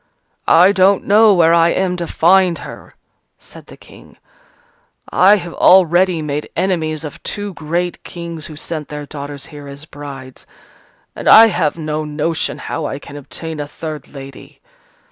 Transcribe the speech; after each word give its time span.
"I 0.47 0.71
don't 0.71 1.03
know 1.05 1.31
where 1.35 1.53
I 1.53 1.69
am 1.69 1.95
to 1.97 2.07
find 2.07 2.57
her," 2.65 2.95
said 3.37 3.67
the 3.67 3.77
King, 3.77 4.17
"I 5.11 5.35
have 5.35 5.53
already 5.53 6.23
made 6.23 6.49
enemies 6.55 7.03
of 7.03 7.21
two 7.21 7.53
great 7.53 8.03
Kings 8.03 8.47
who 8.47 8.55
sent 8.55 8.87
their 8.87 9.05
daughters 9.05 9.45
here 9.53 9.67
as 9.67 9.85
brides: 9.85 10.47
and 11.15 11.29
I 11.29 11.49
have 11.49 11.77
no 11.77 12.03
notion 12.03 12.57
how 12.57 12.85
I 12.87 12.97
can 12.97 13.15
obtain 13.15 13.59
a 13.59 13.67
third 13.67 14.07
lady. 14.11 14.59